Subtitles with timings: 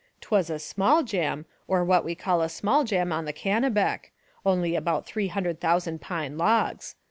[0.19, 4.11] 'Twas a small jam, or what we call a small jam on the Kennebec,
[4.43, 6.95] only about three hundred thousand pine logs.